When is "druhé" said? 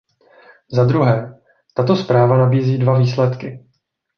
0.85-1.41